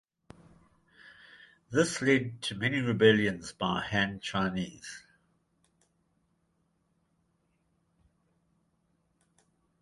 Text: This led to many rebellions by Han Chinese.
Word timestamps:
This 1.69 2.01
led 2.01 2.41
to 2.41 2.55
many 2.55 2.79
rebellions 2.79 3.51
by 3.51 3.81
Han 3.81 4.19
Chinese. 4.19 5.03